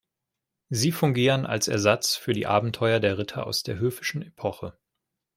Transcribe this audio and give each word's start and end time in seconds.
Sie 0.69 0.91
fungieren 0.91 1.45
als 1.45 1.67
Ersatz 1.67 2.15
für 2.15 2.33
die 2.33 2.47
Abenteuer 2.47 2.99
der 2.99 3.19
Ritter 3.19 3.45
aus 3.45 3.61
der 3.61 3.77
höfischen 3.77 4.23
Epoche. 4.23 4.75